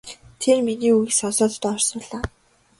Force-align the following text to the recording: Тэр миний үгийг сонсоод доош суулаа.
Тэр 0.41 0.57
миний 0.67 0.93
үгийг 0.95 1.13
сонсоод 1.19 1.53
доош 1.61 1.81
суулаа. 1.89 2.23